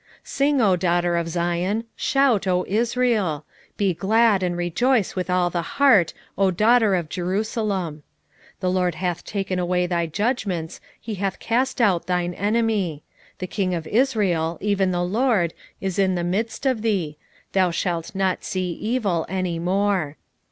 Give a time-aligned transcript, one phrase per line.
[0.23, 3.45] 3:14 Sing, O daughter of Zion; shout, O Israel;
[3.77, 7.97] be glad and rejoice with all the heart, O daughter of Jerusalem.
[7.97, 8.01] 3:15
[8.61, 13.03] The LORD hath taken away thy judgments, he hath cast out thine enemy:
[13.37, 17.19] the king of Israel, even the LORD, is in the midst of thee:
[17.51, 20.17] thou shalt not see evil any more.